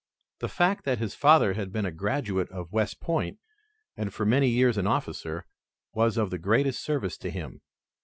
[0.39, 3.37] The fact that his father had been a graduate of West Point
[3.95, 5.45] and for years an officer,
[5.93, 7.61] was of the greatest service to him.